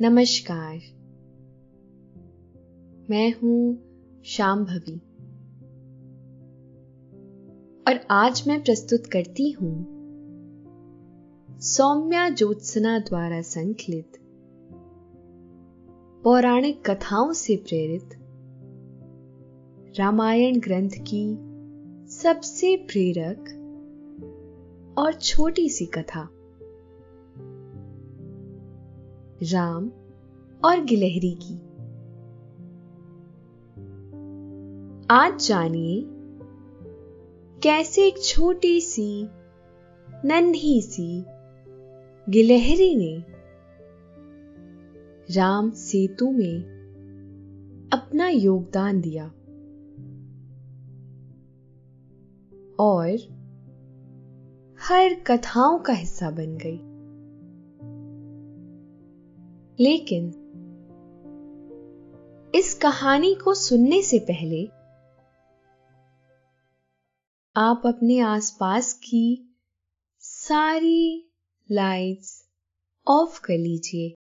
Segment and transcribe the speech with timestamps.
[0.00, 0.76] नमस्कार।
[3.10, 3.78] मैं हूँ
[4.24, 4.96] शांभवी।
[7.88, 9.86] और आज मैं प्रस्तुत करती हूँ
[11.60, 14.12] सौम्या ज्योत्सना द्वारा संकलित
[16.24, 18.10] पौराणिक कथाओं से प्रेरित
[19.98, 21.36] रामायण ग्रंथ की
[22.10, 23.38] सबसे प्रेरक
[24.98, 26.28] और छोटी सी कथा।
[29.42, 29.90] राम
[30.64, 31.54] और गिलहरी की।
[35.10, 36.04] आज जानिए,
[37.62, 39.28] कैसे एक छोटी सी,
[40.24, 41.24] नन्ही सी
[42.28, 43.24] गिलहरी ने
[45.34, 46.62] राम सेतु में
[47.92, 49.26] अपना योगदान दिया
[52.78, 53.08] और
[54.80, 56.95] हर कथाओं का हिस्सा बन गई।
[59.80, 60.42] लेकिन
[62.54, 64.66] इस कहानी को सुनने से पहले
[67.56, 69.56] आप अपने आसपास की
[70.20, 71.30] सारी
[71.70, 72.48] लाइट्स
[73.08, 74.14] ऑफ़ कर लीजिए।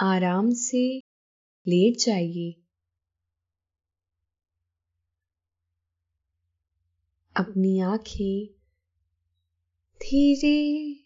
[0.00, 0.98] आराम से
[1.68, 2.52] लेट जाइए।
[7.36, 8.46] अपनी आँखें
[9.96, 11.05] धीरे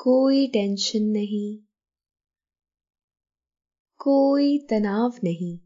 [0.00, 1.58] कोई टेंशन नहीं,
[3.96, 5.58] कोई तनाव नहीं।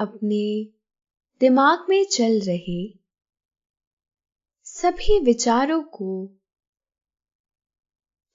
[0.00, 0.64] अपने
[1.40, 2.98] दिमाग में चल रहे
[4.64, 6.30] सभी विचारों को,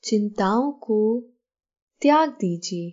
[0.03, 1.21] चिंताओं को
[2.01, 2.89] त्याग दीजिए।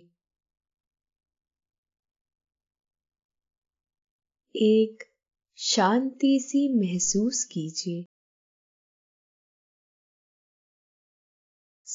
[4.55, 5.03] एक
[5.57, 8.12] शांति सी महसूस कीजिए।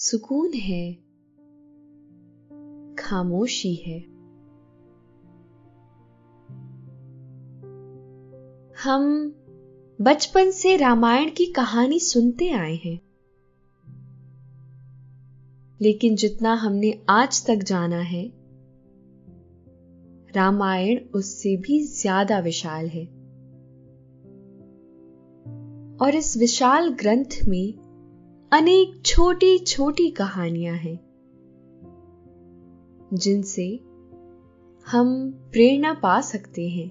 [0.00, 0.92] सुकून है,
[2.98, 3.98] खामोशी है।
[8.84, 9.34] हम
[9.98, 13.00] बचपन से रामायण की कहानी सुनते आए हैं,
[15.80, 18.24] लेकिन जितना हमने आज तक जाना है,
[20.36, 23.04] रामायण उससे भी ज़्यादा विशाल है।
[25.96, 27.79] और इस विशाल ग्रंथ में
[28.52, 31.00] अनेक छोटी छोटी कहानियाँ हैं,
[33.14, 33.80] जिनसे
[34.86, 36.90] हम प्रेरणा पा सकते हैं।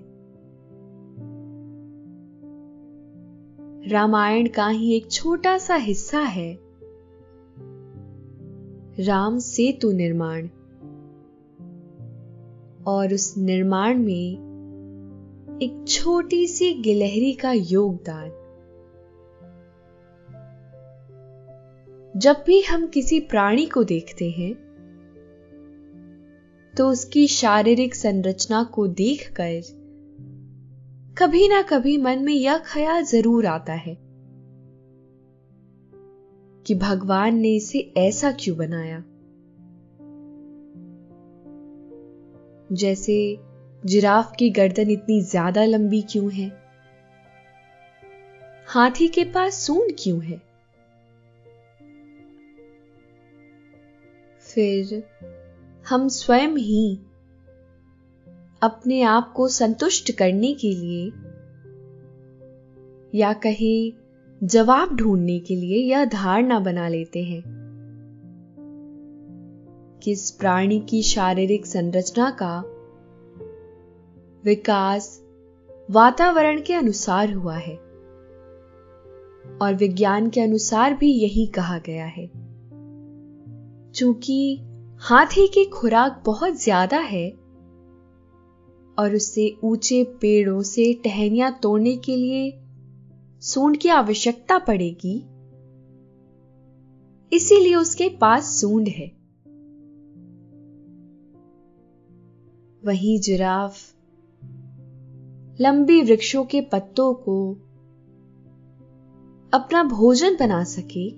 [3.90, 6.60] रामायण का ही एक छोटा सा हिस्सा है,
[9.00, 10.48] राम सेतु निर्माण।
[12.88, 14.32] और उस निर्माण में
[15.62, 18.39] एक छोटी सी गिलहरी का योगदान।
[22.20, 24.54] जब भी हम किसी प्राणी को देखते हैं
[26.78, 29.62] तो उसकी शारीरिक संरचना को देखकर
[31.18, 33.98] कभी ना कभी मन में यह ख्याल ज़रूर आता है
[36.66, 39.04] कि भगवान ने इसे ऐसा क्यों बनाया।
[42.76, 43.40] जैसे
[43.86, 46.52] जिराफ की गर्दन इतनी ज़्यादा लंबी क्यों है?
[48.68, 50.49] हाथी के पास सूंड क्यों है?
[54.50, 55.04] फिर
[55.90, 56.96] हम स्वयं ही
[58.62, 61.06] अपने आप को संतुष्ट करने के लिए
[63.16, 63.92] या कहें
[64.44, 67.44] जवाब ढूँढने के लिए यह धारणा बना लेते हैं
[70.04, 72.60] कि इस प्राणी की शारीरिक संरचना का
[74.46, 75.24] विकास
[75.92, 77.76] वातावरण के अनुसार हुआ है
[79.62, 82.49] और विज्ञान के अनुसार भी यही कहा गया है।
[83.96, 84.60] चूँकि
[85.02, 87.30] हाथी की खुराक बहुत ज़्यादा है
[88.98, 92.52] और उससे ऊँचे पेड़ों से टहनियाँ तोड़ने के लिए
[93.44, 95.16] सूंड की आवश्यकता पड़ेगी,
[97.32, 99.08] इसीलिए उसके पास सूंड है।
[102.84, 103.78] वही जिराफ
[105.62, 107.52] लंबी वृक्षों के पत्तों को
[109.54, 111.10] अपना भोजन बना सके।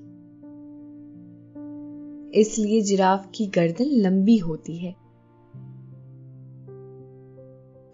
[2.35, 4.95] इसलिए जिराफ की गर्दन लंबी होती है।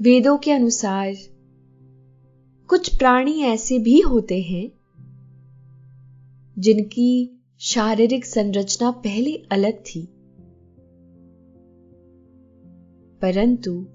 [0.02, 1.16] वेदों के अनुसार
[2.68, 4.72] कुछ प्राणी ऐसे भी होते हैं
[6.60, 10.02] जिनकी शारीरिक संरचना पहले अलग थी।
[13.22, 13.86] परंतु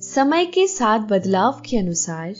[0.00, 2.34] समय के साथ बदलाव के अनुसार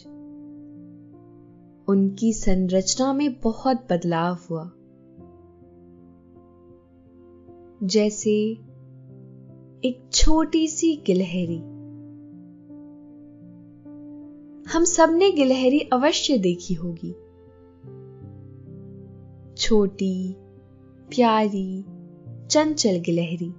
[1.88, 4.72] उनकी संरचना में बहुत बदलाव हुआ।
[7.84, 8.30] जैसे
[9.84, 11.58] एक छोटी सी गिलहरी।
[14.72, 17.10] हम सबने गिलहरी अवश्य देखी होगी।
[19.56, 20.36] छोटी,
[21.08, 21.84] प्यारी,
[22.46, 23.52] चंचल गिलहरी।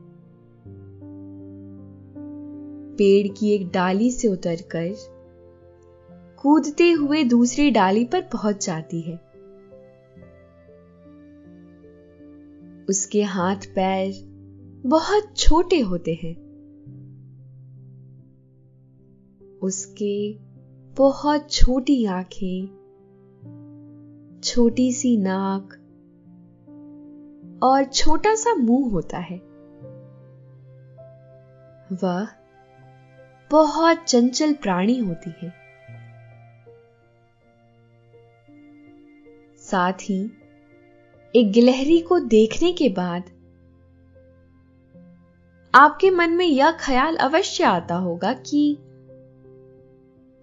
[2.97, 4.95] पेड़ की एक डाली से उतरकर
[6.41, 9.32] कूदते हुए दूसरी डाली पर पहुँच जाती है।
[12.89, 14.13] उसके हाथ पैर
[14.85, 16.35] बहुत छोटे होते हैं।
[19.61, 20.37] उसके
[20.93, 22.67] बहुत छोटी आँखें,
[24.43, 25.73] छोटी सी नाक
[27.63, 29.37] और छोटा सा मुँह होता है।
[31.93, 32.27] वह
[33.51, 35.53] बहुत चंचल प्राणी होती है।
[39.57, 40.31] साथ ही
[41.35, 43.23] एक गिलहरी को देखने के बाद
[45.75, 48.77] आपके मन में यह ख्याल अवश्य आता होगा कि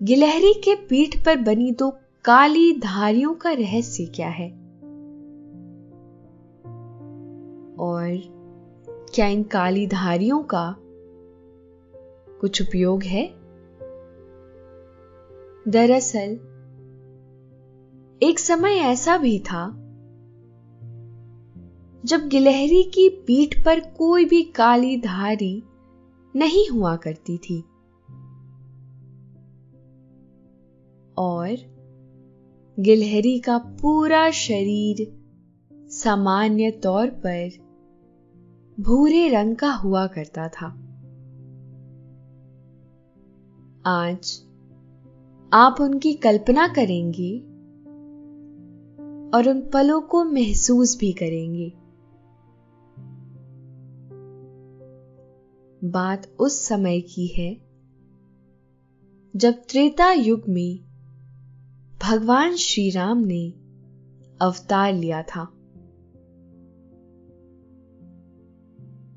[0.03, 1.91] गिलहरी के पीठ पर बनी दो
[2.25, 4.51] काली धारियों का रहस्य क्या है?
[7.77, 8.21] और
[9.15, 10.77] क्या इन काली धारियों का
[12.41, 13.27] कुछ उपयोग है?
[15.69, 16.35] दरअसल,
[18.23, 19.87] एक समय ऐसा भी था
[22.05, 25.63] जब गिलहरी की पीठ पर कोई भी काली धारी
[26.37, 27.61] नहीं हुआ करती थी।
[31.19, 31.57] और
[32.81, 35.21] गिलहरी का पूरा शरीर
[35.73, 37.51] सामान्य तौर पर
[38.81, 40.67] भूरे रंग का हुआ करता था।
[43.87, 44.43] आज
[45.53, 47.39] आप उनकी कल्पना करेंगे
[49.37, 51.80] और उन पलों को महसूस भी करेंगे।
[55.85, 57.55] बात उस समय की है,
[59.37, 60.81] जब त्रेता युग में
[62.03, 63.51] भगवान श्री राम ने
[64.43, 65.41] अवतार लिया था।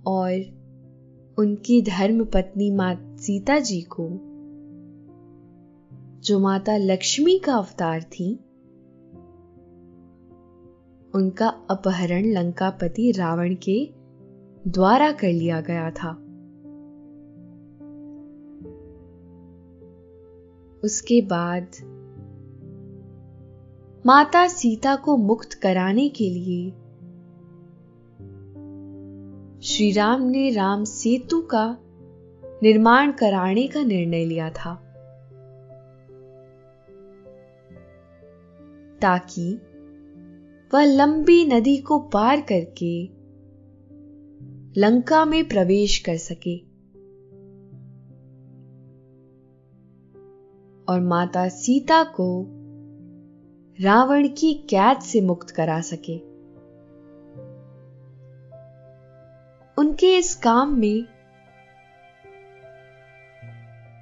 [0.07, 0.53] और
[1.37, 4.09] उनकी धर्म पत्नी माँ सीता जी को,
[6.21, 8.35] जो माता लक्ष्मी का अवतार थी,
[11.15, 13.89] उनका अपहरण लंकापति रावण के
[14.67, 16.22] द्वारा कर लिया गया था।
[20.83, 21.67] उसके बाद
[24.05, 26.69] माता सीता को मुक्त कराने के लिए
[29.61, 31.77] श्री राम ने राम सेतु का
[32.63, 34.75] निर्माण कराने का निर्णय लिया था,
[39.01, 39.61] ताकि
[40.73, 43.03] वह लंबी नदी को पार करके
[44.81, 46.72] लंका में प्रवेश कर सके।
[50.93, 52.45] और माता सीता को
[53.81, 56.17] रावण की कैद से मुक्त करा सके।
[59.77, 61.05] उनके इस काम में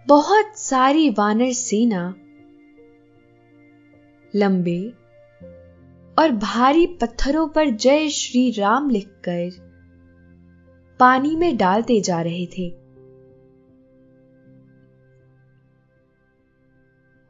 [0.08, 2.16] बहुत सारी वानर सेना
[4.36, 4.94] लंबे
[6.20, 9.50] और भारी पत्थरों पर जय श्री राम लिखकर
[11.00, 12.81] पानी में डालते जा रहे थे।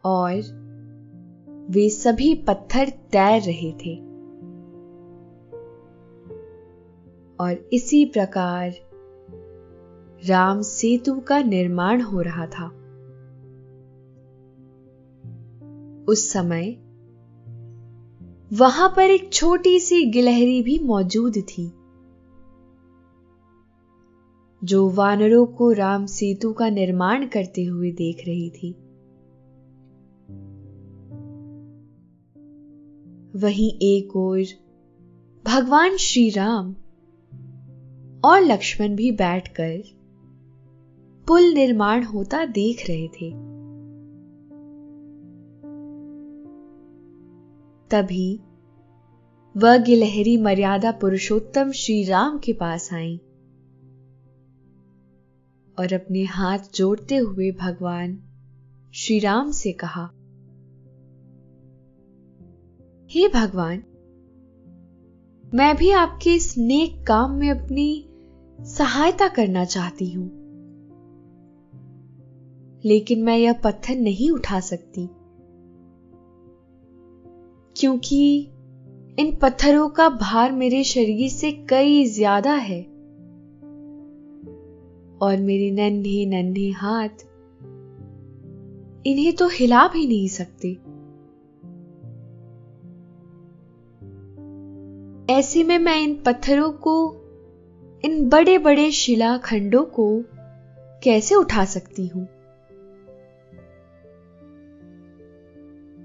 [0.04, 0.62] और
[1.72, 3.96] वे सभी पत्थर तैर रहे थे।
[7.40, 8.74] और इसी प्रकार
[10.26, 12.68] राम सेतु का निर्माण हो रहा था।
[16.08, 16.72] उस समय
[18.54, 21.72] वहाँ पर एक छोटी सी गिलहरी भी मौजूद थी,
[24.64, 28.81] जो वानरों को राम सेतु का निर्माण करते हुए देख रही थी।
[33.36, 34.44] वहीं एक ओर।
[35.46, 36.76] भगवान श्री राम
[38.24, 39.84] और लक्ष्मण भी बैठकर
[41.28, 43.32] पुल निर्माण होता देख रहे थे।
[47.90, 48.40] तभी
[49.58, 53.18] वह गिलहरी मर्यादा पुरुषोत्तम श्री राम के पास आई
[55.80, 58.20] और अपने हाथ जोड़ते हुए भगवान
[58.94, 60.10] श्री राम से कहा
[63.12, 63.82] हे भगवान,
[65.54, 68.06] मैं भी आपके इस नेक काम में अपनी
[68.60, 70.28] सहायता करना चाहती हूँ।
[72.86, 75.06] लेकिन मैं यह पत्थर नहीं उठा सकती,
[77.76, 78.40] क्योंकि
[79.20, 82.82] इन पत्थरों का भार मेरे शरीर से कई ज़्यादा है
[85.22, 87.26] और मेरे नन्हे नन्हे हाथ
[89.06, 90.91] इन्हें तो हिला भी नहीं सकते।
[95.30, 97.16] ऐसे में मैं इन पत्थरों को,
[98.06, 100.24] इन बड़े बड़े शिला खंडों को
[101.04, 102.28] कैसे उठा सकती हूँ?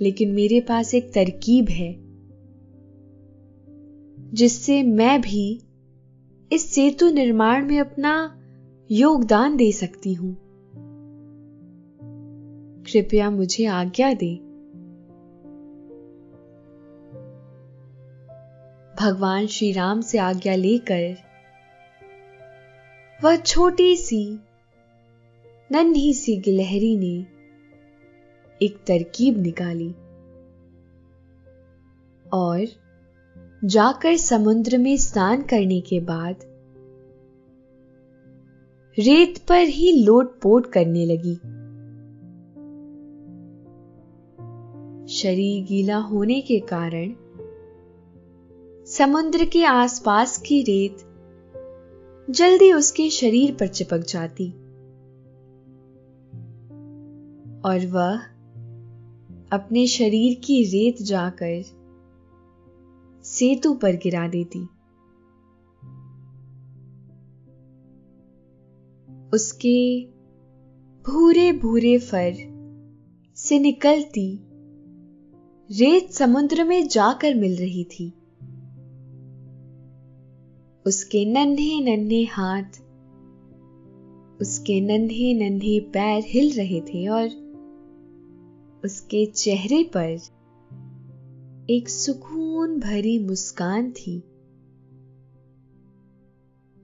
[0.01, 1.97] लेकिन मेरे पास एक तरकीब है,
[4.35, 5.63] जिससे मैं भी
[6.53, 8.41] इस सेतु निर्माण में अपना
[8.91, 10.37] योगदान दे सकती हूँ।
[12.83, 14.46] कृपया मुझे आज्ञा दे।
[19.01, 21.17] भगवान श्री राम से आज्ञा लेकर
[23.25, 24.39] वह छोटी सी,
[25.73, 27.27] नन्ही सी गिलहरी ने
[28.67, 29.89] एक तरकीब निकाली
[32.33, 32.67] और
[33.65, 36.37] जाकर समुद्र में स्नान करने के बाद
[38.99, 41.35] रेत पर ही लोटपोट करने लगी।
[45.15, 47.26] शरीर गीला होने के कारण
[48.99, 50.97] समुद्र के आसपास की रेत
[52.31, 54.51] जल्दी उसके शरीर पर चिपक जाती।
[57.61, 58.17] और वह
[59.53, 61.63] अपने शरीर की रेत जाकर
[63.25, 64.61] सेतु पर गिरा देती।
[69.35, 70.05] उसके
[71.03, 72.35] भूरे भूरे फर
[73.37, 74.41] से निकलती
[75.71, 78.13] रेत समुद्र में जाकर मिल रही थी।
[80.87, 82.63] उसके नन्हे नन्हे हाथ,
[84.41, 87.27] उसके नन्हे नन्हे पैर हिल रहे थे और
[88.85, 90.11] उसके चेहरे पर
[91.71, 94.19] एक सुकून भरी मुस्कान थी।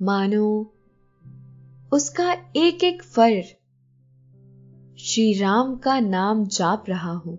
[0.03, 0.75] मानो
[1.93, 3.43] उसका एक एक फर
[4.99, 7.39] श्री राम का नाम जाप रहा हो।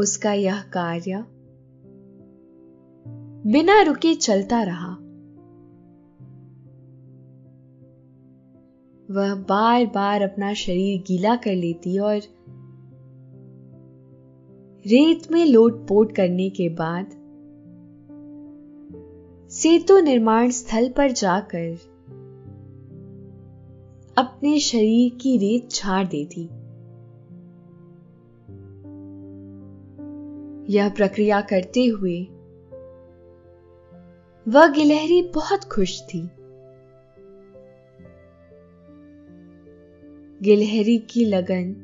[0.00, 1.33] उसका यह कार्य
[3.46, 4.90] बिना रुके चलता रहा।
[9.10, 12.16] वह बार बार अपना शरीर गीला कर लेती और
[14.86, 17.06] रेत में लोटपोट करने के बाद
[19.50, 21.78] सेतु निर्माण स्थल पर जाकर
[24.18, 26.44] अपने शरीर की रेत छाड़ देती।
[30.72, 32.26] यह प्रक्रिया करते हुए
[34.48, 36.28] वह गिलहरी बहुत खुश थी।
[40.42, 41.80] गिलहरी की लगन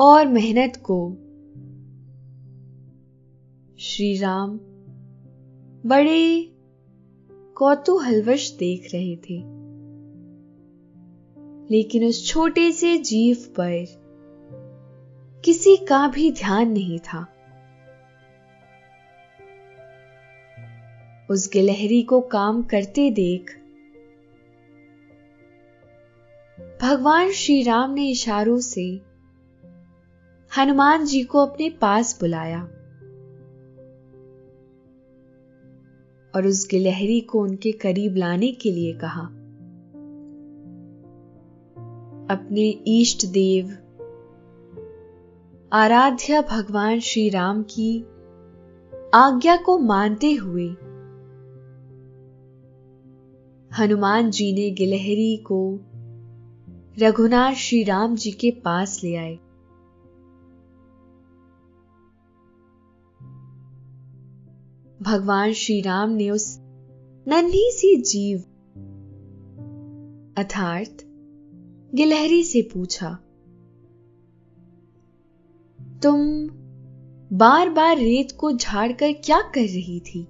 [0.00, 1.12] और मेहनत को
[3.78, 4.60] श्री राम
[5.86, 6.52] बड़े
[7.30, 9.60] कौतूहलवश देख रहे थे।
[11.70, 13.86] लेकिन उस छोटे से जीव पर
[15.44, 17.39] किसी का भी ध्यान नहीं था।
[21.30, 23.50] उस गिलहरी को काम करते देख।
[26.82, 29.02] भगवान श्री राम ने इशारों से
[30.58, 32.62] हनुमान जी को अपने पास बुलाया
[36.34, 39.26] और उस गिलहरी को उनके करीब लाने के लिए कहा,
[42.34, 43.78] अपने ईष्ट देव,
[45.72, 48.00] आराध्य भगवान श्री राम की
[49.14, 50.74] आज्ञा को मानते हुए
[53.80, 55.80] हनुमान जी ने गिलहरी को
[56.98, 59.34] रघुनाथ श्री राम जी के पास ले आए।
[65.02, 66.58] भगवान श्री राम ने उस
[67.26, 68.38] नन्ही सी जीव
[70.38, 70.96] अर्थात
[71.94, 73.18] गिलहरी से पूछा,
[76.02, 76.48] तुम
[77.38, 80.26] बार बार रेत को झाड़कर क्या कर रही थी?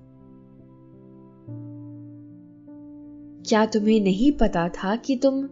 [3.50, 5.48] क्या तुम्हें नहीं पता था कि तुम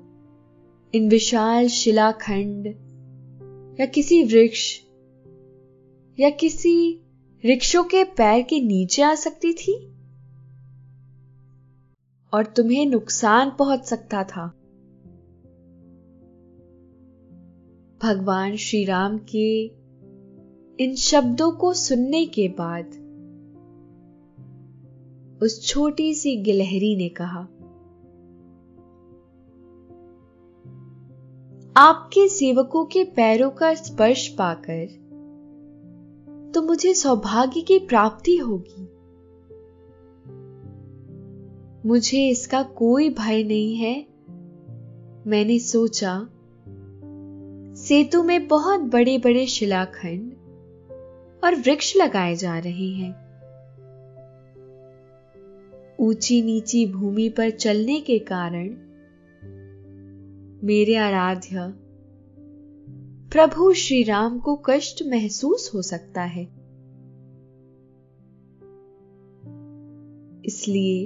[0.95, 2.67] इन विशाल शिलाखंड
[3.81, 4.81] या किसी वृक्ष
[6.21, 7.01] या किसी
[7.45, 9.93] रिक्शों के पैर के नीचे आ सकती थी?
[12.33, 14.47] और तुम्हें नुकसान पहुँच सकता था।
[18.03, 19.65] भगवान श्री राम के
[20.85, 22.87] इन शब्दों को सुनने के बाद
[25.43, 27.49] उस छोटी सी गिलहरी ने कहा
[31.79, 34.87] आपके सेवकों के पैरों का स्पर्श पाकर
[36.55, 38.83] तो मुझे सौभाग्य की प्राप्ति होगी।
[41.89, 44.07] मुझे इसका कोई भय नहीं है।
[45.27, 46.29] मैंने सोचा,
[47.75, 50.33] सेतु में बहुत बड़े बड़े शिलाखंड
[51.45, 53.13] और वृक्ष लगाए जा रहे हैं।
[56.01, 58.88] ऊँची नीची भूमि पर चलने के कारण
[60.65, 61.75] मेरे आराध्य।
[63.31, 66.43] प्रभु श्री राम को कष्ट महसूस हो सकता है।
[70.45, 71.05] इसलिए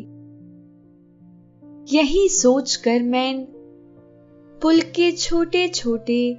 [1.98, 3.46] यही सोचकर मैं
[4.62, 6.34] पुल के छोटे छोटे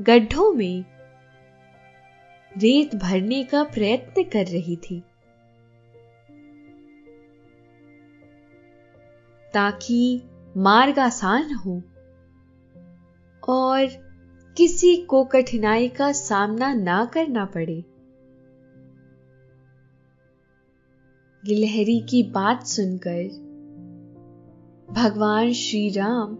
[0.00, 0.84] गड्ढों में
[2.58, 5.00] रेत भरने का प्रयत्न कर रही थी।
[9.54, 10.22] ताकि
[10.56, 11.82] मार्ग आसान हो।
[13.48, 13.86] और
[14.56, 17.84] किसी को कठिनाई का सामना ना करना पड़े।
[21.44, 23.48] गिलहरी की बात सुनकर
[24.92, 26.36] भगवान श्री राम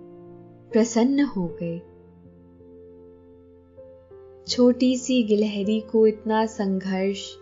[0.73, 1.79] प्रसन्न हो गए।
[4.49, 7.35] छोटी सी गिलहरी को इतना संघर्ष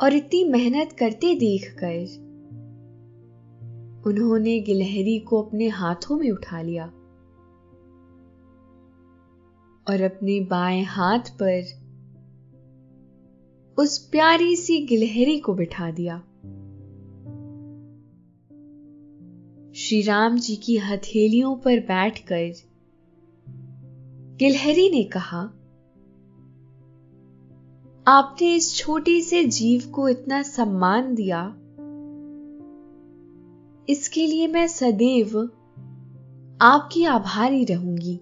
[0.00, 2.24] और इतनी मेहनत करते देखकर
[4.06, 6.92] उन्होंने गिलहरी को अपने हाथों में उठा लिया।
[9.88, 11.84] और अपने बाएँ हाथ पर
[13.78, 16.18] उस प्यारी सी गिलहरी को बिठा दिया।
[19.74, 22.52] श्री राम जी की हथेलियों पर बैठकर
[24.36, 25.40] गिलहरी ने कहा,
[28.06, 31.56] आपने इस छोटी से जीव को इतना सम्मान दिया।
[33.88, 35.38] इसके लिए मैं सदैव
[36.60, 38.20] आपकी आभारी रहूँगी।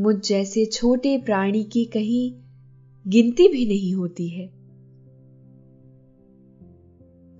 [0.00, 2.32] मुझ जैसे छोटे प्राणी की कहीं
[3.10, 4.46] गिनती भी नहीं होती है।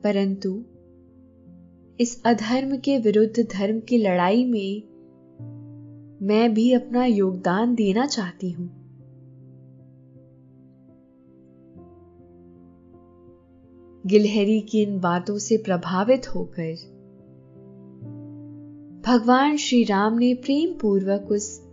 [0.00, 0.64] परंतु
[2.00, 4.82] इस अधर्म के विरुद्ध धर्म की लड़ाई में
[6.22, 8.80] मैं भी अपना योगदान देना चाहती हूँ।
[14.06, 16.74] गिलहरी की इन बातों से प्रभावित होकर
[19.06, 21.69] भगवान श्री राम ने प्रेम पूर्वक उस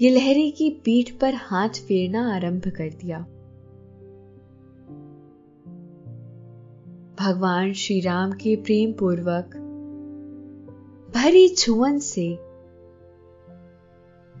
[0.00, 3.18] गिलहरी की पीठ पर हाथ फेरना आरंभ कर दिया।
[7.20, 9.56] भगवान श्री राम के प्रेम पूर्वक
[11.14, 12.38] भरी छुअन से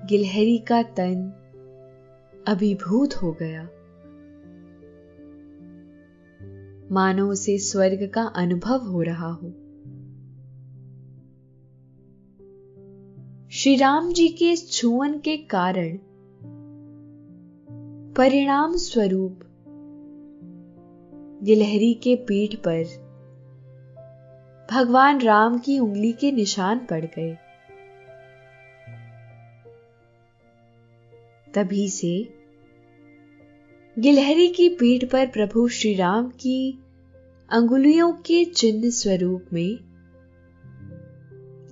[0.06, 1.32] गिलहरी का तन
[2.48, 3.62] अभिभूत हो गया।
[6.94, 9.52] मानो उसे स्वर्ग का अनुभव हो रहा हो।
[13.62, 15.98] श्री राम जी के छुअन के कारण
[18.12, 19.40] परिणाम स्वरूप
[21.42, 22.84] गिलहरी के पीठ पर
[24.70, 27.36] भगवान राम की उंगली के निशान पड़ गए।
[31.54, 32.34] तभी से
[33.98, 36.78] गिलहरी की पीठ पर प्रभु श्री राम की
[37.50, 39.91] अंगुलियों के चिन्ह स्वरूप में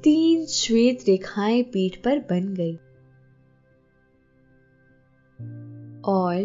[0.05, 2.75] तीन श्वेत रेखाएँ पीठ पर बन गई।
[6.03, 6.41] और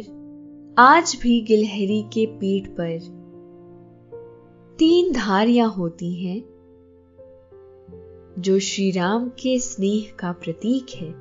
[0.78, 3.00] आज भी गिलहरी के पीठ पर
[4.80, 6.42] तीन धारियाँ होती हैं,
[8.40, 11.14] जो श्री राम के स्नेह का प्रतीक है।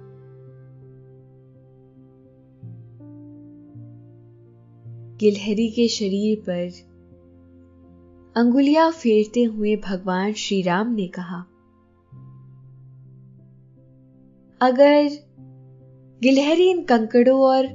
[5.18, 6.70] गिलहरी के शरीर पर
[8.36, 11.46] अंगुलियाँ फेरते हुए भगवान श्री राम ने कहा
[14.64, 15.08] अगर
[16.22, 17.66] गिलहरी इन कंकड़ों और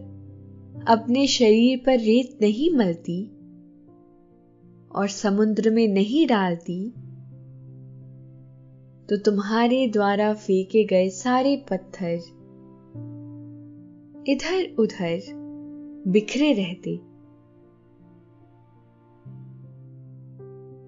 [0.87, 3.23] अपने शरीर पर रेत नहीं मलती
[4.95, 6.89] और समुद्र में नहीं डालती
[9.09, 12.15] तो तुम्हारे द्वारा फेंके गए सारे पत्थर
[14.27, 15.21] इधर उधर
[16.07, 16.91] बिखरे रहते।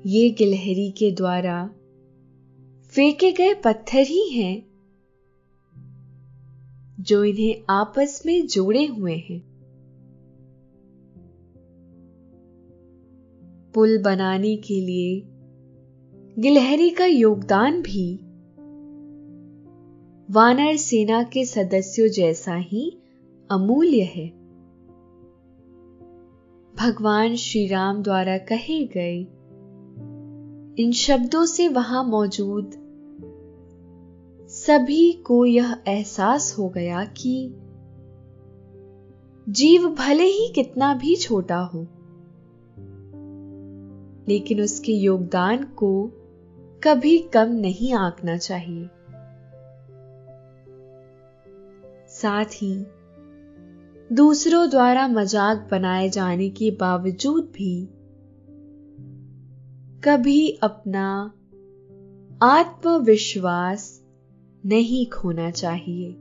[0.10, 1.70] ये गिलहरी के द्वारा
[2.88, 4.71] फेंके गए पत्थर ही हैं।
[7.02, 9.52] जो इन्हें आपस में जोड़े हुए हैं।
[13.74, 15.24] पुल बनाने के लिए
[16.42, 18.16] गिलहरी का योगदान भी
[20.34, 22.98] वानर सेना के सदस्यों जैसा ही
[23.52, 24.28] अमूल्य है।
[26.76, 29.28] भगवान श्री राम द्वारा कहे गए
[30.84, 32.81] इन शब्दों से वहाँ मौजूद
[34.67, 37.56] सभी को यह एहसास हो गया कि
[39.50, 41.82] जीव भले ही कितना भी छोटा हो,
[44.28, 46.08] लेकिन उसके योगदान को
[46.84, 48.86] कभी कम नहीं आंकना चाहिए।
[52.08, 52.86] साथ ही,
[54.13, 57.86] दूसरों द्वारा मज़ाक बनाए जाने के बावजूद भी,
[60.04, 61.34] कभी अपना
[62.43, 64.01] आत्मविश्वास
[64.65, 66.15] नहीं खोना चाहिए।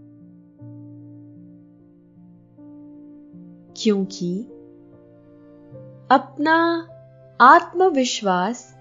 [3.77, 4.41] क्योंकि
[6.11, 6.89] अपना
[7.41, 8.77] आत्मविश्वास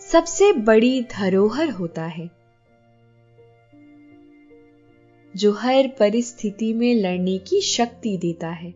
[0.00, 2.30] सबसे बड़ी धरोहर होता है,
[5.36, 8.74] जो हर परिस्थिति में लड़ने की शक्ति देता है।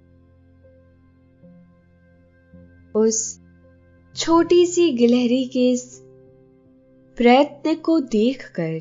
[2.94, 3.40] उस
[4.14, 5.76] छोटी सी गिलहरी के
[7.18, 8.81] प्रयत्न को देखकर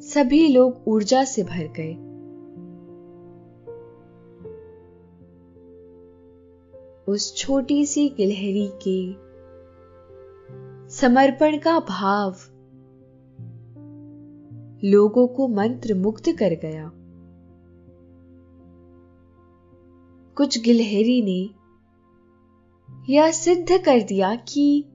[0.00, 1.94] सभी लोग ऊर्जा से भर गए।
[7.12, 9.12] उस छोटी सी गिलहरी के
[10.88, 12.36] समर्पण का भाव
[14.84, 16.92] लोगों को मंत्र मुक्त कर गया।
[20.36, 21.66] कुछ गिलहरी ने
[23.12, 24.92] यह सिद्ध कर दिया कि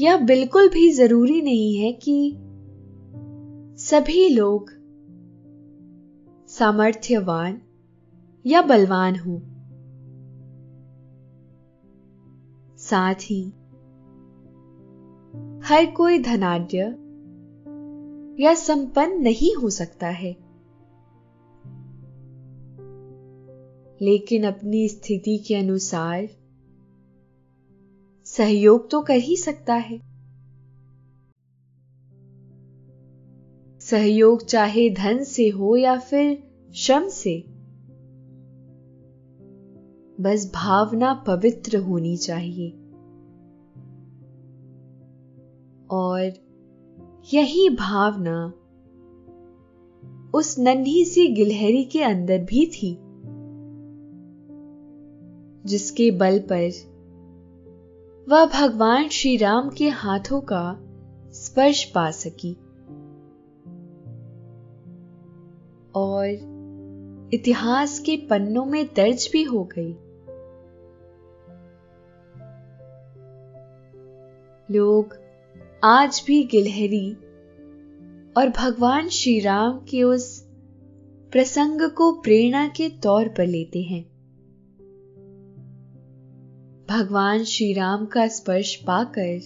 [0.00, 2.36] यह बिल्कुल भी ज़रूरी नहीं है कि
[3.82, 4.70] सभी लोग
[6.48, 7.60] सामर्थ्यवान
[8.46, 9.42] या बलवान हो।
[12.78, 13.44] साथ ही,
[15.64, 16.78] हर कोई धनाढ्य
[18.42, 20.36] या संपन्न नहीं हो सकता है।
[24.02, 26.28] लेकिन अपनी स्थिति के अनुसार
[28.36, 29.98] सहयोग तो कर ही सकता है।
[33.80, 36.42] सहयोग चाहे धन से हो या फिर
[36.74, 37.44] श्रम से,
[40.20, 42.70] बस भावना पवित्र होनी चाहिए।
[45.90, 46.32] और
[47.34, 48.46] यही भावना
[50.34, 52.98] उस नन्ही सी गिलहरी के अंदर भी थी,
[55.68, 56.93] जिसके बल पर
[58.28, 60.78] वह भगवान श्री राम के हाथों का
[61.32, 62.52] स्पर्श पा सकी।
[65.94, 66.26] और
[67.34, 69.92] इतिहास के पन्नों में दर्ज भी हो गई।
[74.74, 75.18] लोग
[75.84, 77.12] आज भी गिलहरी
[78.36, 80.46] और भगवान श्री राम के उस
[81.32, 84.13] प्रसंग को प्रेरणा के तौर पर लेते हैं।
[86.90, 89.38] भगवान श्री राम का स्पर्श पाकर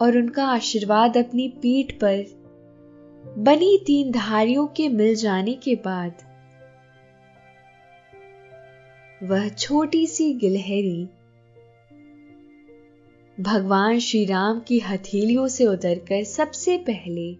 [0.00, 2.24] और उनका आशीर्वाद अपनी पीठ पर
[3.38, 6.12] बनी तीन धारियों के मिल जाने के बाद
[9.22, 11.08] वह छोटी सी गिलहरी
[13.40, 17.32] भगवान श्री राम की हथेलियों से उतरकर सबसे पहले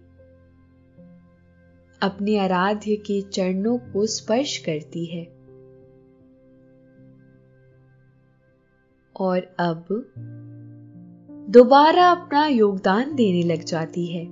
[2.01, 5.38] अपने आराध्य के चरणों को स्पर्श करती है।
[9.19, 9.85] और अब
[11.49, 14.25] दोबारा अपना योगदान देने लग जाती है।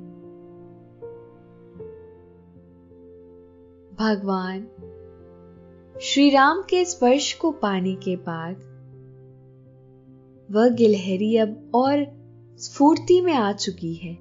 [3.96, 4.68] भगवान,
[6.02, 8.56] श्री राम के स्पर्श को पाने के बाद
[10.52, 12.06] वह गिलहरी अब और
[12.58, 14.18] स्फूर्ति में आ चुकी है।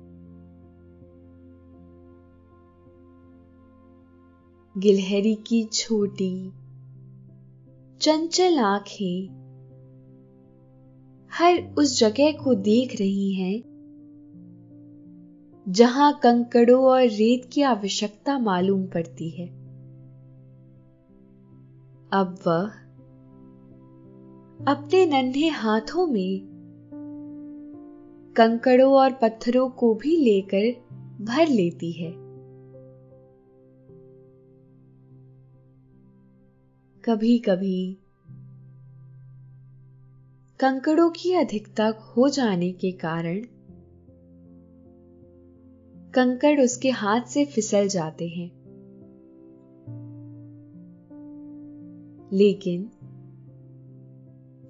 [4.78, 6.52] गिलहरी की छोटी,
[8.00, 9.45] चंचल आँखें
[11.32, 13.62] हर उस जगह को देख रही हैं,
[15.68, 19.46] जहाँ कंकड़ों और रेत की आवश्यकता मालूम पड़ती है।
[22.12, 22.66] अब वह
[24.66, 26.40] अपने नन्हे हाथों में
[28.36, 30.72] कंकड़ों और पत्थरों को भी लेकर
[31.24, 32.10] भर लेती है।
[37.04, 37.98] कभी कभी
[40.60, 43.40] कंकड़ों की अधिकता हो जाने के कारण
[46.14, 48.50] कंकड़ उसके हाथ से फिसल जाते हैं।
[52.32, 52.90] लेकिन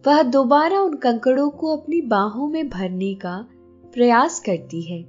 [0.07, 3.49] वह दोबारा उन कंकड़ों को अपनी बाहों में भरने का
[3.95, 5.03] प्रयास करती है।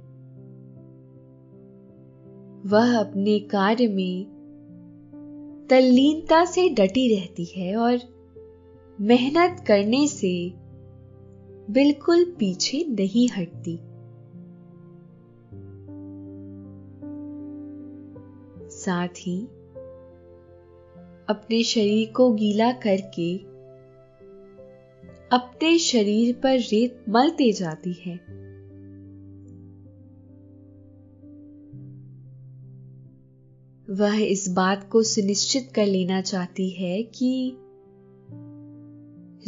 [2.66, 4.38] वह अपने कार्य में
[5.70, 7.98] तल्लीनता से डटी रहती है और
[9.00, 10.57] मेहनत करने से
[11.70, 13.76] बिल्कुल पीछे नहीं हटती।
[18.70, 19.40] साथ ही
[21.28, 23.36] अपने शरीर को गीला करके
[25.36, 28.16] अपने शरीर पर रेत मलते जाती है।
[33.90, 37.56] वह इस बात को सुनिश्चित कर लेना चाहती है कि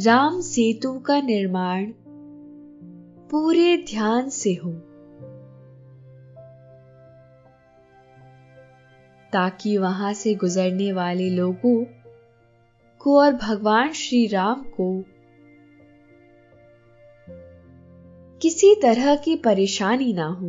[0.05, 1.93] राम सेतु का निर्माण
[3.31, 4.73] पूरे ध्यान से हो।
[9.33, 11.85] ताकि वहाँ से गुजरने वाले लोगों
[12.99, 15.05] को और भगवान श्री राम को
[18.39, 20.47] किसी तरह की परेशानी ना हो।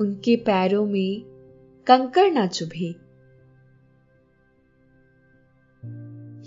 [0.00, 1.22] उनके पैरों में
[1.86, 2.94] कंकड़ ना चुभे।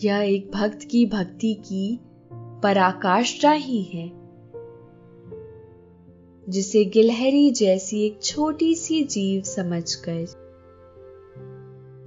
[0.08, 2.00] यह एक भक्त की भक्ति की
[2.66, 4.08] पराकाष्ठा ही है,
[6.50, 10.26] जिसे गिलहरी जैसी एक छोटी सी जीव समझकर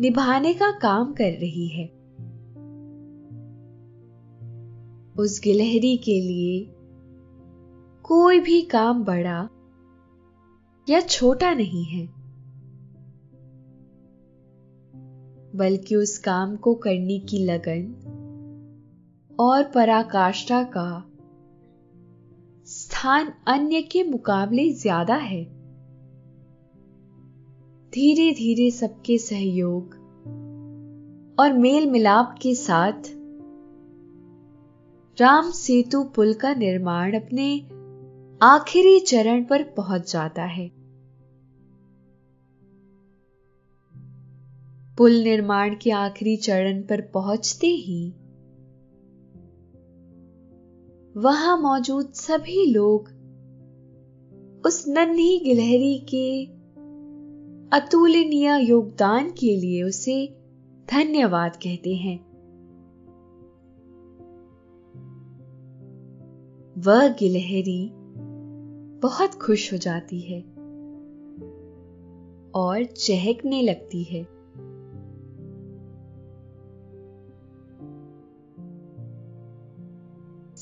[0.01, 1.87] निभाने का काम कर रही है।
[5.19, 6.75] उस गिलहरी के लिए
[8.03, 9.49] कोई भी काम बड़ा
[10.89, 12.07] या छोटा नहीं है,
[15.55, 18.15] बल्कि उस काम को करने की लगन
[19.39, 21.05] और पराकाष्ठा का।
[22.67, 25.45] स्थान अन्य के मुकाबले ज़्यादा है।
[27.93, 29.95] धीरे धीरे सबके सहयोग
[31.41, 33.09] और मेल मिलाप के साथ
[35.19, 37.49] राम सेतु पुल का निर्माण अपने
[38.41, 40.71] आखिरी चरण पर पहुँच जाता है।
[44.99, 48.15] पुल निर्माण के आखिरी चरण पर पहुँचते ही
[51.19, 53.03] वहाँ मौजूद सभी लोग
[54.67, 56.45] उस नन्ही गिलहरी के
[57.77, 60.37] अतुलनीय योगदान के लिए उसे
[60.91, 62.19] धन्यवाद कहते हैं।
[66.79, 67.91] वह गिलहरी
[68.99, 70.41] बहुत खुश हो जाती है
[72.51, 74.38] और चहकने लगती है।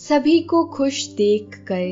[0.09, 1.87] सभी को खुश देख कर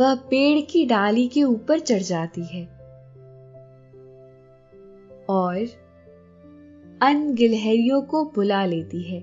[0.00, 2.64] वह पेड़ की डाली के ऊपर चढ़ जाती है
[5.28, 5.56] और
[7.02, 9.20] अन गिलहरियों को बुला लेती है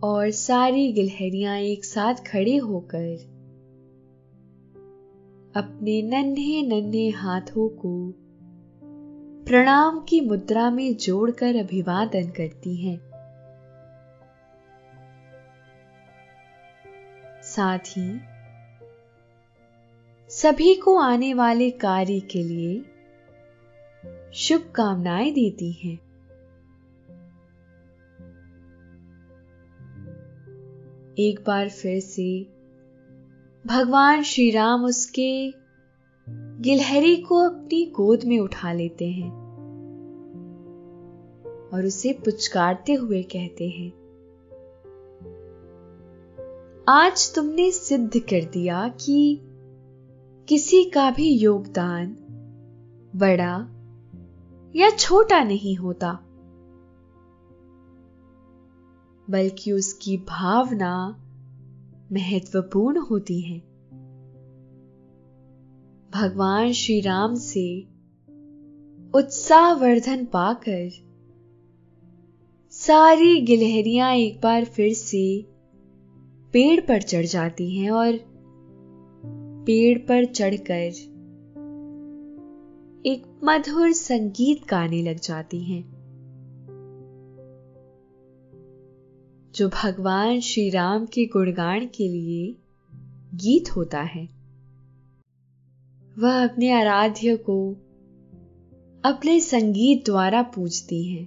[0.00, 3.14] और सारी गिलहरियाँ एक साथ खड़े होकर
[5.56, 8.14] अपने नन्हे नन्हे हाथों को
[9.46, 12.98] प्रणाम की मुद्रा में जोड़कर अभिवादन करती हैं।
[17.42, 18.20] साथ ही
[20.28, 22.84] सभी को आने वाले कार्य के लिए
[24.34, 25.98] शुभकामनाएँ देती हैं।
[31.18, 32.46] एक बार फिर से
[33.66, 35.61] भगवान श्री राम उसके
[36.60, 39.30] गिलहरी को अपनी गोद में उठा लेते हैं
[41.74, 43.90] और उसे पुचकारते हुए कहते हैं,
[46.88, 49.40] आज तुमने सिद्ध कर दिया कि
[50.48, 52.16] किसी का भी योगदान
[53.16, 53.54] बड़ा
[54.76, 56.12] या छोटा नहीं होता,
[59.30, 60.94] बल्कि उसकी भावना
[62.12, 63.71] महत्वपूर्ण होती है।
[66.14, 67.80] भगवान श्री राम से
[69.14, 70.90] उत्साहवर्धन पाकर
[72.70, 75.46] सारी गिलहरियाँ एक बार फिर से
[76.52, 78.18] पेड़ पर चढ़ जाती हैं और
[79.66, 80.92] पेड़ पर चढ़कर
[83.06, 85.82] एक मधुर संगीत गाने लग जाती हैं,
[89.54, 92.56] जो भगवान श्री राम के गुणगान के लिए
[93.34, 94.41] गीत होता है।
[96.18, 97.72] वह अपने आराध्य को
[99.04, 101.26] अपने संगीत द्वारा पूजती हैं।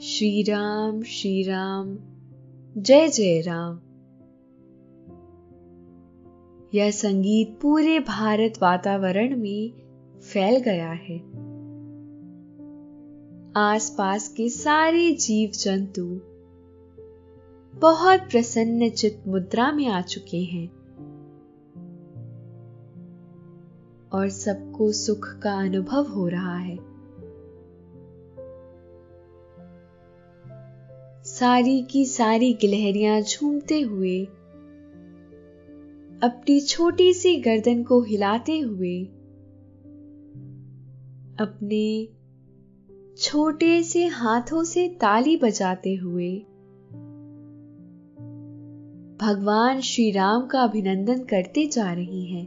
[0.00, 1.98] श्री राम श्री राम
[2.82, 3.80] जय जय राम।
[6.74, 9.72] यह संगीत पूरे भारत वातावरण में
[10.20, 11.18] फैल गया है।
[13.56, 16.20] आसपास के सारे जीव जंतु
[17.74, 20.68] बहुत प्रसन्न चित मुद्रा में आ चुके हैं
[24.12, 26.76] और सबको सुख का अनुभव हो रहा है।
[31.24, 34.24] सारी की सारी गिलहरियाँ झूमते हुए,
[36.22, 39.04] अपनी छोटी सी गर्दन को हिलाते हुए,
[41.40, 42.08] अपने
[43.16, 46.46] छोटे से हाथों से ताली बजाते हुए
[49.22, 52.46] भगवान श्री राम का अभिनंदन करते जा रही हैं।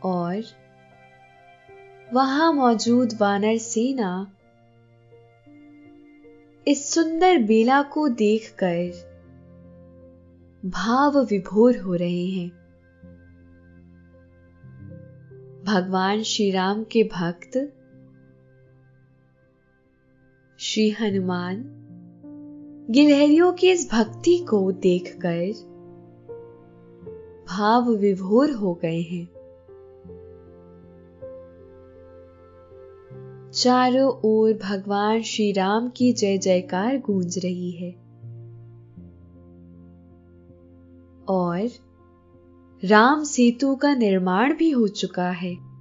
[0.00, 0.44] और
[2.12, 4.32] वहाँ मौजूद वानर सेना
[6.68, 8.92] इस सुंदर बेला को देखकर
[10.64, 12.50] भाव विभोर हो रहे हैं।
[15.64, 17.72] भगवान श्री राम के भक्त,
[20.58, 21.81] श्री हनुमान
[22.92, 25.52] गिलहरियों की इस भक्ति को देखकर
[27.48, 29.28] भाव विभोर हो गए हैं।
[33.50, 37.90] चारों ओर भगवान श्री राम की जय जयकार गूंज रही है।
[41.28, 41.68] और
[42.84, 45.71] राम सेतु का निर्माण भी हो चुका है।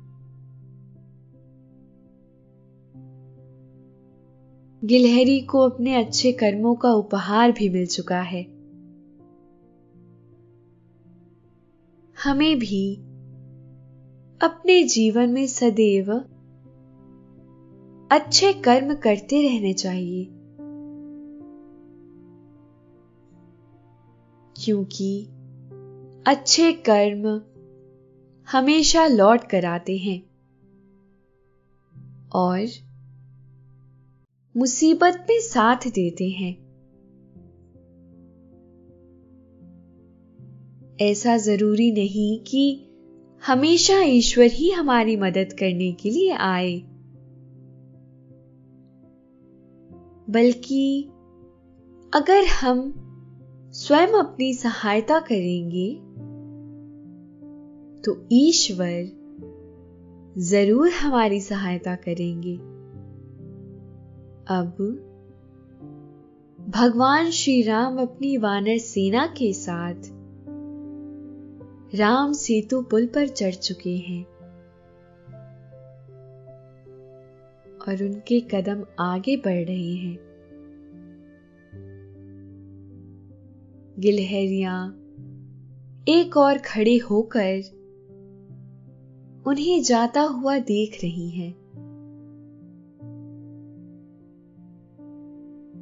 [4.83, 8.43] गिलहरी को अपने अच्छे कर्मों का उपहार भी मिल चुका है।
[12.23, 12.95] हमें भी
[14.41, 16.13] अपने जीवन में सदैव
[18.11, 20.25] अच्छे कर्म करते रहने चाहिए।
[24.63, 25.25] क्योंकि
[26.27, 27.41] अच्छे कर्म
[28.51, 30.21] हमेशा लौट कर आते हैं।
[32.33, 32.90] और
[34.55, 36.51] मुसीबत में साथ देते हैं।
[41.01, 42.63] ऐसा ज़रूरी नहीं कि
[43.47, 46.73] हमेशा ईश्वर ही हमारी मदद करने के लिए आए।
[50.29, 51.03] बल्कि
[52.13, 52.93] अगर हम
[53.73, 55.89] स्वयं अपनी सहायता करेंगे
[58.01, 58.99] तो ईश्वर
[60.37, 62.70] ज़रूर हमारी सहायता करेंगे।
[64.47, 64.67] अब
[66.69, 69.95] भगवान श्री राम अपनी वानर सेना के साथ
[71.95, 74.25] राम सेतु पुल पर चढ़ चुके हैं
[77.87, 80.19] और उनके कदम आगे बढ़ रहे हैं।
[83.99, 84.97] गिलहरियाँ
[86.07, 87.81] एक और खड़े होकर
[89.47, 91.60] उन्हें जाता हुआ देख रही हैं।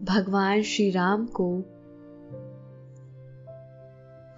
[0.10, 1.58] भगवान श्री राम को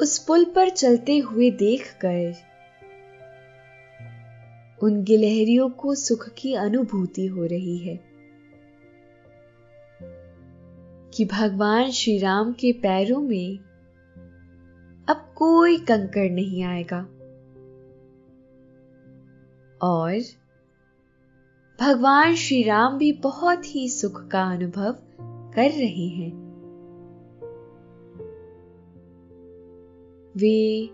[0.02, 2.34] उस पुल पर चलते हुए देखकर
[4.84, 8.00] उन गिलहरियों को सुख की अनुभूति हो रही है
[11.14, 13.58] कि भगवान श्री राम के पैरों में
[15.10, 17.02] अब कोई कंकड़ नहीं आएगा।
[19.82, 20.22] और
[21.82, 24.96] भगवान श्री राम भी बहुत ही सुख का अनुभव
[25.56, 26.52] कर रहे हैं।
[30.38, 30.86] वे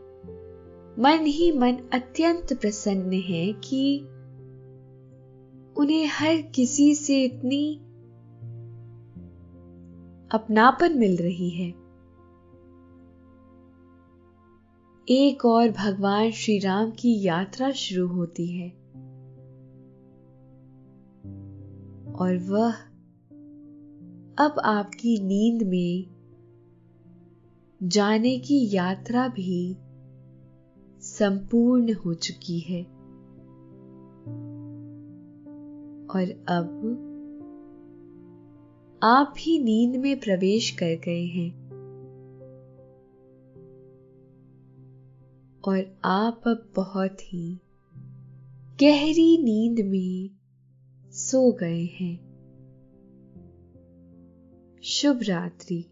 [0.99, 3.99] मन ही मन अत्यंत प्रसन्न है कि
[5.81, 7.75] उन्हें हर किसी से इतनी
[10.31, 11.69] अपनापन मिल रही है।
[15.09, 18.69] एक और भगवान श्री राम की यात्रा शुरू होती है
[22.13, 22.86] और वह
[24.39, 26.05] अब आपकी नींद में
[27.83, 29.77] जाने की यात्रा भी
[31.01, 32.83] संपूर्ण हो चुकी है।
[36.07, 37.03] और अब
[39.03, 41.67] आप ही नींद में प्रवेश कर गए हैं।
[45.67, 47.59] और आप अब बहुत ही
[48.81, 50.29] गहरी नींद में
[51.11, 52.26] सो गए हैं।
[54.89, 55.85] शुभ रात्रि।